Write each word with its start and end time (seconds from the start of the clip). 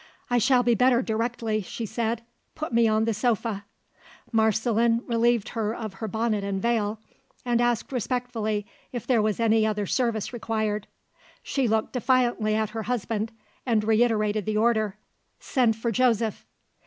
"I 0.31 0.39
shall 0.39 0.63
be 0.63 0.73
better 0.73 1.03
directly," 1.03 1.61
she 1.61 1.85
said; 1.85 2.23
"put 2.55 2.73
me 2.73 2.87
on 2.87 3.05
the 3.05 3.13
sofa." 3.13 3.65
Marceline 4.31 5.03
relieved 5.05 5.49
her 5.49 5.75
of 5.75 5.93
her 6.01 6.07
bonnet 6.07 6.43
and 6.43 6.59
veil, 6.59 6.99
and 7.45 7.61
asked 7.61 7.91
respectfully 7.91 8.65
if 8.91 9.05
there 9.05 9.21
was 9.21 9.39
any 9.39 9.63
other 9.63 9.85
service 9.85 10.33
required. 10.33 10.87
She 11.43 11.67
looked 11.67 11.93
defiantly 11.93 12.55
at 12.55 12.71
her 12.71 12.81
husband, 12.81 13.31
and 13.63 13.83
reiterated 13.83 14.47
the 14.47 14.57
order 14.57 14.97
"Send 15.39 15.75
for 15.75 15.91
Joseph." 15.91 16.47